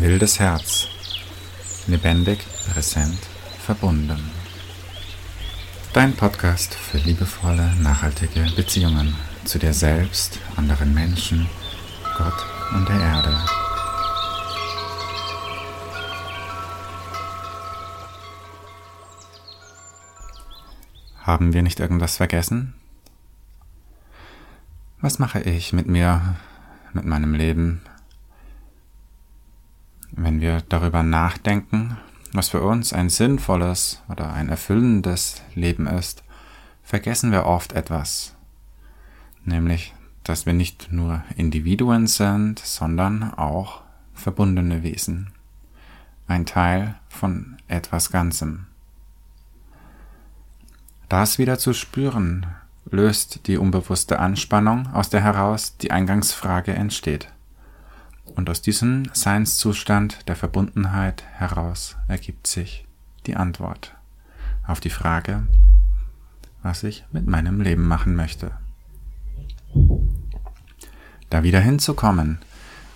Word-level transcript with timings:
Wildes 0.00 0.40
Herz. 0.40 0.88
Lebendig, 1.86 2.38
präsent, 2.72 3.18
verbunden. 3.58 4.30
Dein 5.92 6.14
Podcast 6.14 6.74
für 6.74 6.96
liebevolle, 6.96 7.74
nachhaltige 7.82 8.46
Beziehungen 8.56 9.14
zu 9.44 9.58
dir 9.58 9.74
selbst, 9.74 10.38
anderen 10.56 10.94
Menschen, 10.94 11.50
Gott 12.16 12.46
und 12.72 12.88
der 12.88 12.98
Erde. 12.98 13.36
Haben 21.20 21.52
wir 21.52 21.62
nicht 21.62 21.78
irgendwas 21.78 22.16
vergessen? 22.16 22.72
Was 25.02 25.18
mache 25.18 25.40
ich 25.40 25.74
mit 25.74 25.86
mir, 25.86 26.36
mit 26.94 27.04
meinem 27.04 27.34
Leben, 27.34 27.82
wenn 30.22 30.40
wir 30.40 30.62
darüber 30.68 31.02
nachdenken, 31.02 31.96
was 32.32 32.50
für 32.50 32.62
uns 32.62 32.92
ein 32.92 33.08
sinnvolles 33.08 34.02
oder 34.08 34.32
ein 34.32 34.48
erfüllendes 34.48 35.42
Leben 35.54 35.86
ist, 35.86 36.22
vergessen 36.82 37.32
wir 37.32 37.46
oft 37.46 37.72
etwas, 37.72 38.36
nämlich, 39.44 39.94
dass 40.22 40.46
wir 40.46 40.52
nicht 40.52 40.92
nur 40.92 41.24
Individuen 41.36 42.06
sind, 42.06 42.58
sondern 42.58 43.34
auch 43.34 43.80
verbundene 44.12 44.82
Wesen, 44.82 45.32
ein 46.28 46.46
Teil 46.46 46.96
von 47.08 47.56
etwas 47.68 48.10
Ganzem. 48.10 48.66
Das 51.08 51.38
wieder 51.38 51.58
zu 51.58 51.72
spüren, 51.72 52.46
löst 52.90 53.46
die 53.46 53.56
unbewusste 53.56 54.20
Anspannung, 54.20 54.86
aus 54.92 55.10
der 55.10 55.22
heraus 55.22 55.76
die 55.78 55.90
Eingangsfrage 55.90 56.72
entsteht. 56.72 57.28
Und 58.34 58.48
aus 58.48 58.62
diesem 58.62 59.10
Seinszustand 59.12 60.28
der 60.28 60.36
Verbundenheit 60.36 61.24
heraus 61.32 61.96
ergibt 62.08 62.46
sich 62.46 62.86
die 63.26 63.36
Antwort 63.36 63.94
auf 64.66 64.80
die 64.80 64.90
Frage, 64.90 65.46
was 66.62 66.82
ich 66.82 67.04
mit 67.12 67.26
meinem 67.26 67.60
Leben 67.60 67.86
machen 67.86 68.16
möchte. 68.16 68.52
Da 71.28 71.42
wieder 71.42 71.60
hinzukommen 71.60 72.38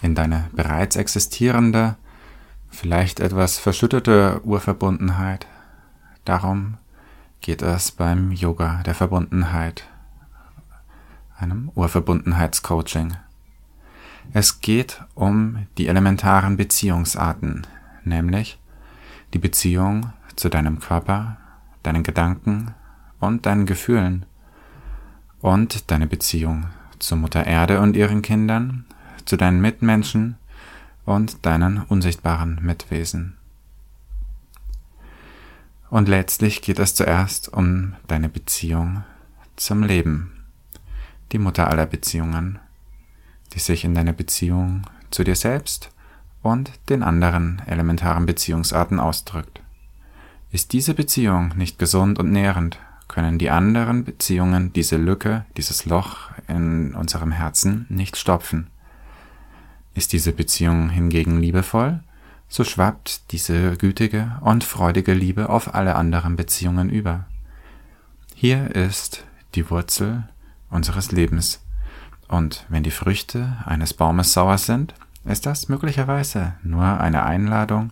in 0.02 0.14
deine 0.14 0.48
bereits 0.52 0.96
existierende, 0.96 1.96
vielleicht 2.70 3.20
etwas 3.20 3.58
verschüttete 3.58 4.40
Urverbundenheit, 4.44 5.46
darum 6.24 6.78
geht 7.40 7.62
es 7.62 7.92
beim 7.92 8.32
Yoga 8.32 8.82
der 8.84 8.94
Verbundenheit, 8.94 9.84
einem 11.38 11.70
Urverbundenheitscoaching. 11.74 13.16
Es 14.36 14.60
geht 14.60 15.00
um 15.14 15.68
die 15.78 15.86
elementaren 15.86 16.56
Beziehungsarten, 16.56 17.68
nämlich 18.02 18.58
die 19.32 19.38
Beziehung 19.38 20.12
zu 20.34 20.48
deinem 20.48 20.80
Körper, 20.80 21.36
deinen 21.84 22.02
Gedanken 22.02 22.74
und 23.20 23.46
deinen 23.46 23.64
Gefühlen 23.64 24.26
und 25.40 25.88
deine 25.92 26.08
Beziehung 26.08 26.66
zur 26.98 27.18
Mutter 27.18 27.46
Erde 27.46 27.80
und 27.80 27.94
ihren 27.94 28.22
Kindern, 28.22 28.86
zu 29.24 29.36
deinen 29.36 29.60
Mitmenschen 29.60 30.34
und 31.04 31.46
deinen 31.46 31.84
unsichtbaren 31.84 32.58
Mitwesen. 32.60 33.36
Und 35.90 36.08
letztlich 36.08 36.60
geht 36.60 36.80
es 36.80 36.96
zuerst 36.96 37.52
um 37.52 37.94
deine 38.08 38.28
Beziehung 38.28 39.04
zum 39.54 39.84
Leben, 39.84 40.44
die 41.30 41.38
Mutter 41.38 41.68
aller 41.68 41.86
Beziehungen, 41.86 42.58
die 43.54 43.60
sich 43.60 43.84
in 43.84 43.94
deiner 43.94 44.12
Beziehung 44.12 44.82
zu 45.10 45.24
dir 45.24 45.36
selbst 45.36 45.90
und 46.42 46.72
den 46.88 47.02
anderen 47.02 47.62
elementaren 47.66 48.26
Beziehungsarten 48.26 49.00
ausdrückt. 49.00 49.60
Ist 50.50 50.72
diese 50.72 50.94
Beziehung 50.94 51.52
nicht 51.56 51.78
gesund 51.78 52.18
und 52.18 52.30
nährend, 52.30 52.78
können 53.08 53.38
die 53.38 53.50
anderen 53.50 54.04
Beziehungen 54.04 54.72
diese 54.72 54.96
Lücke, 54.96 55.44
dieses 55.56 55.84
Loch 55.84 56.30
in 56.48 56.94
unserem 56.94 57.32
Herzen 57.32 57.86
nicht 57.88 58.16
stopfen. 58.16 58.68
Ist 59.94 60.12
diese 60.12 60.32
Beziehung 60.32 60.90
hingegen 60.90 61.40
liebevoll, 61.40 62.00
so 62.48 62.64
schwappt 62.64 63.32
diese 63.32 63.76
gütige 63.76 64.38
und 64.40 64.64
freudige 64.64 65.14
Liebe 65.14 65.48
auf 65.48 65.74
alle 65.74 65.94
anderen 65.94 66.36
Beziehungen 66.36 66.90
über. 66.90 67.26
Hier 68.34 68.74
ist 68.74 69.24
die 69.54 69.68
Wurzel 69.70 70.28
unseres 70.70 71.12
Lebens. 71.12 71.60
Und 72.28 72.64
wenn 72.68 72.82
die 72.82 72.90
Früchte 72.90 73.58
eines 73.66 73.94
Baumes 73.94 74.32
sauer 74.32 74.58
sind, 74.58 74.94
ist 75.24 75.46
das 75.46 75.68
möglicherweise 75.68 76.54
nur 76.62 77.00
eine 77.00 77.24
Einladung, 77.24 77.90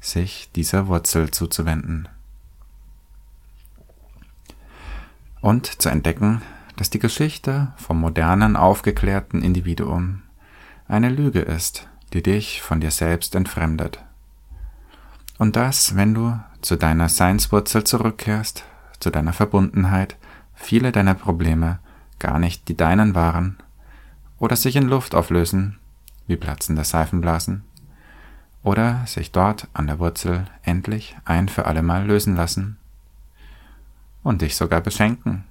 sich 0.00 0.50
dieser 0.54 0.88
Wurzel 0.88 1.30
zuzuwenden. 1.30 2.08
Und 5.40 5.66
zu 5.80 5.88
entdecken, 5.88 6.42
dass 6.76 6.90
die 6.90 6.98
Geschichte 6.98 7.72
vom 7.76 8.00
modernen, 8.00 8.56
aufgeklärten 8.56 9.42
Individuum 9.42 10.22
eine 10.88 11.08
Lüge 11.08 11.40
ist, 11.40 11.88
die 12.12 12.22
dich 12.22 12.62
von 12.62 12.80
dir 12.80 12.90
selbst 12.90 13.34
entfremdet. 13.34 14.02
Und 15.38 15.56
dass, 15.56 15.96
wenn 15.96 16.14
du 16.14 16.38
zu 16.62 16.76
deiner 16.76 17.08
Seinswurzel 17.08 17.84
zurückkehrst, 17.84 18.64
zu 19.00 19.10
deiner 19.10 19.32
Verbundenheit, 19.32 20.16
viele 20.54 20.92
deiner 20.92 21.14
Probleme 21.14 21.78
gar 22.18 22.38
nicht 22.38 22.68
die 22.68 22.76
deinen 22.76 23.14
waren 23.14 23.58
oder 24.38 24.56
sich 24.56 24.76
in 24.76 24.88
Luft 24.88 25.14
auflösen, 25.14 25.78
wie 26.26 26.36
platzende 26.36 26.84
Seifenblasen, 26.84 27.64
oder 28.62 29.06
sich 29.06 29.32
dort 29.32 29.68
an 29.74 29.86
der 29.86 29.98
Wurzel 29.98 30.46
endlich 30.62 31.16
ein 31.24 31.48
für 31.48 31.66
allemal 31.66 32.04
lösen 32.04 32.36
lassen 32.36 32.76
und 34.22 34.42
dich 34.42 34.56
sogar 34.56 34.80
beschenken. 34.80 35.44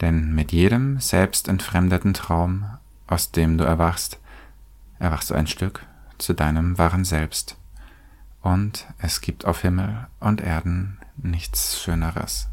Denn 0.00 0.34
mit 0.34 0.50
jedem 0.50 0.98
selbstentfremdeten 0.98 2.14
Traum, 2.14 2.64
aus 3.06 3.30
dem 3.30 3.58
du 3.58 3.64
erwachst, 3.64 4.18
erwachst 4.98 5.30
du 5.30 5.34
ein 5.34 5.46
Stück 5.46 5.86
zu 6.18 6.34
deinem 6.34 6.78
wahren 6.78 7.04
Selbst. 7.04 7.56
Und 8.42 8.86
es 8.98 9.20
gibt 9.20 9.44
auf 9.44 9.60
Himmel 9.60 10.08
und 10.18 10.40
Erden 10.40 10.98
nichts 11.16 11.80
Schöneres. 11.80 12.48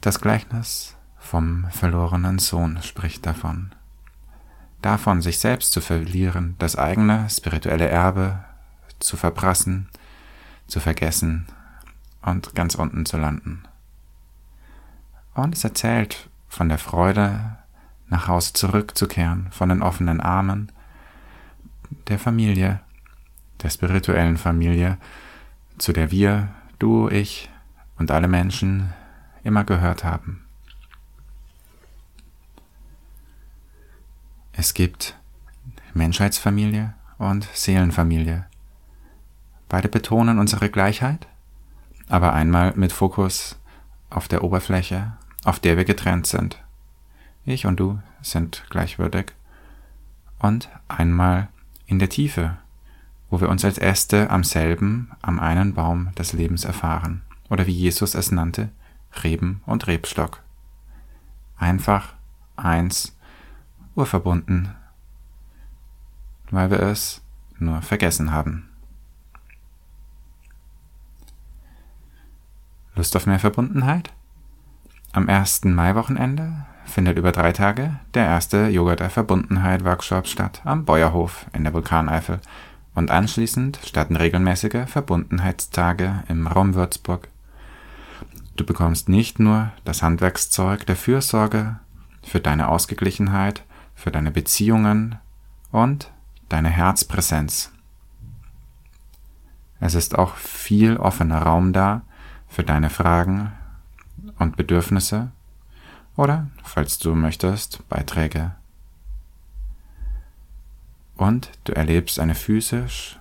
Das 0.00 0.20
Gleichnis 0.20 0.96
vom 1.28 1.66
verlorenen 1.70 2.38
Sohn 2.38 2.82
spricht 2.82 3.26
davon. 3.26 3.72
Davon, 4.80 5.20
sich 5.20 5.38
selbst 5.38 5.72
zu 5.72 5.82
verlieren, 5.82 6.56
das 6.58 6.76
eigene 6.76 7.28
spirituelle 7.28 7.86
Erbe 7.86 8.42
zu 8.98 9.18
verprassen, 9.18 9.90
zu 10.68 10.80
vergessen 10.80 11.46
und 12.22 12.54
ganz 12.54 12.76
unten 12.76 13.04
zu 13.04 13.18
landen. 13.18 13.64
Und 15.34 15.54
es 15.54 15.64
erzählt 15.64 16.30
von 16.48 16.70
der 16.70 16.78
Freude, 16.78 17.58
nach 18.08 18.26
Hause 18.26 18.54
zurückzukehren, 18.54 19.48
von 19.50 19.68
den 19.68 19.82
offenen 19.82 20.22
Armen 20.22 20.72
der 22.06 22.18
Familie, 22.18 22.80
der 23.62 23.68
spirituellen 23.68 24.38
Familie, 24.38 24.96
zu 25.76 25.92
der 25.92 26.10
wir, 26.10 26.48
du, 26.78 27.10
ich 27.10 27.50
und 27.98 28.10
alle 28.10 28.28
Menschen 28.28 28.94
immer 29.44 29.64
gehört 29.64 30.04
haben. 30.04 30.47
Es 34.60 34.74
gibt 34.74 35.16
Menschheitsfamilie 35.94 36.92
und 37.16 37.48
Seelenfamilie. 37.54 38.44
Beide 39.68 39.88
betonen 39.88 40.40
unsere 40.40 40.68
Gleichheit, 40.68 41.28
aber 42.08 42.32
einmal 42.32 42.72
mit 42.74 42.90
Fokus 42.90 43.56
auf 44.10 44.26
der 44.26 44.42
Oberfläche, 44.42 45.12
auf 45.44 45.60
der 45.60 45.76
wir 45.76 45.84
getrennt 45.84 46.26
sind. 46.26 46.60
Ich 47.44 47.66
und 47.66 47.78
du 47.78 48.00
sind 48.20 48.64
gleichwürdig. 48.68 49.26
Und 50.40 50.68
einmal 50.88 51.46
in 51.86 52.00
der 52.00 52.08
Tiefe, 52.08 52.58
wo 53.30 53.40
wir 53.40 53.50
uns 53.50 53.64
als 53.64 53.78
Äste 53.78 54.28
am 54.28 54.42
selben, 54.42 55.12
am 55.22 55.38
einen 55.38 55.74
Baum 55.74 56.12
des 56.16 56.32
Lebens 56.32 56.64
erfahren, 56.64 57.22
oder 57.48 57.68
wie 57.68 57.78
Jesus 57.78 58.16
es 58.16 58.32
nannte, 58.32 58.70
Reben 59.22 59.62
und 59.66 59.86
Rebstock. 59.86 60.42
Einfach 61.56 62.14
eins 62.56 63.14
urverbunden, 63.98 64.74
weil 66.50 66.70
wir 66.70 66.80
es 66.80 67.20
nur 67.58 67.82
vergessen 67.82 68.32
haben. 68.32 68.68
Lust 72.94 73.14
auf 73.16 73.26
mehr 73.26 73.38
Verbundenheit? 73.38 74.12
Am 75.12 75.28
1. 75.28 75.64
Mai-Wochenende 75.64 76.66
findet 76.84 77.18
über 77.18 77.32
drei 77.32 77.52
Tage 77.52 77.98
der 78.14 78.24
erste 78.24 78.68
Yoga 78.68 78.96
der 78.96 79.10
Verbundenheit 79.10 79.84
Workshop 79.84 80.26
statt 80.26 80.62
am 80.64 80.84
Bäuerhof 80.84 81.46
in 81.52 81.64
der 81.64 81.72
Vulkaneifel 81.72 82.40
und 82.94 83.10
anschließend 83.10 83.80
starten 83.84 84.16
regelmäßige 84.16 84.86
Verbundenheitstage 84.86 86.24
im 86.28 86.46
Raum 86.46 86.74
Würzburg. 86.74 87.28
Du 88.56 88.64
bekommst 88.64 89.08
nicht 89.08 89.38
nur 89.38 89.72
das 89.84 90.02
Handwerkszeug 90.02 90.86
der 90.86 90.96
Fürsorge 90.96 91.78
für 92.22 92.40
deine 92.40 92.68
Ausgeglichenheit, 92.68 93.62
für 93.98 94.12
deine 94.12 94.30
Beziehungen 94.30 95.18
und 95.72 96.12
deine 96.48 96.68
Herzpräsenz. 96.68 97.72
Es 99.80 99.94
ist 99.94 100.16
auch 100.16 100.36
viel 100.36 100.96
offener 100.96 101.42
Raum 101.42 101.72
da 101.72 102.02
für 102.46 102.62
deine 102.62 102.90
Fragen 102.90 103.52
und 104.38 104.56
Bedürfnisse 104.56 105.32
oder, 106.14 106.46
falls 106.62 107.00
du 107.00 107.16
möchtest, 107.16 107.86
Beiträge. 107.88 108.54
Und 111.16 111.50
du 111.64 111.72
erlebst 111.72 112.20
eine 112.20 112.36
physisch, 112.36 113.18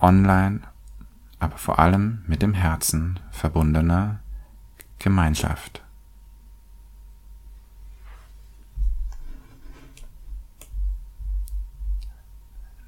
online, 0.00 0.60
aber 1.38 1.58
vor 1.58 1.78
allem 1.78 2.24
mit 2.26 2.40
dem 2.40 2.54
Herzen 2.54 3.20
verbundene 3.30 4.18
Gemeinschaft. 4.98 5.83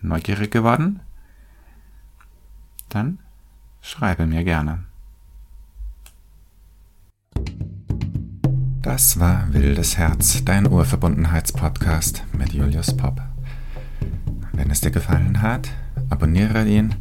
Neugierig 0.01 0.51
geworden? 0.51 1.01
Dann 2.89 3.19
schreibe 3.81 4.27
mir 4.27 4.45
gerne. 4.45 4.85
Das 8.83 9.19
war 9.19 9.53
Wildes 9.53 9.99
Herz, 9.99 10.45
dein 10.45 10.69
Urverbundenheitspodcast 10.69 12.23
mit 12.39 12.53
Julius 12.53 12.97
Popp. 12.97 13.21
Wenn 14.53 14.71
es 14.71 14.81
dir 14.81 14.93
gefallen 14.93 15.43
hat, 15.43 15.69
abonniere 16.09 16.65
ihn, 16.67 16.95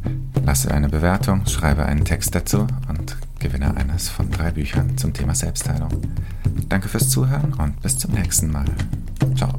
lasse 0.44 0.72
eine 0.72 0.88
Bewertung, 0.88 1.46
schreibe 1.46 1.86
einen 1.86 2.04
Text 2.04 2.34
dazu 2.34 2.66
und 2.88 3.16
gewinne 3.38 3.76
eines 3.76 4.08
von 4.08 4.30
drei 4.30 4.50
Büchern 4.50 4.98
zum 4.98 5.12
Thema 5.12 5.34
Selbstheilung. 5.34 5.90
Danke 6.68 6.88
fürs 6.88 7.08
Zuhören 7.08 7.54
und 7.54 7.80
bis 7.82 7.96
zum 7.96 8.12
nächsten 8.12 8.50
Mal. 8.50 8.66
Ciao. 9.36 9.58